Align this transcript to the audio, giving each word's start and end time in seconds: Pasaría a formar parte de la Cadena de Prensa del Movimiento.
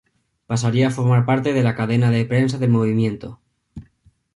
Pasaría 0.49 0.87
a 0.87 0.95
formar 0.97 1.23
parte 1.29 1.53
de 1.53 1.61
la 1.61 1.75
Cadena 1.75 2.09
de 2.09 2.25
Prensa 2.25 2.57
del 2.57 2.71
Movimiento. 2.71 3.39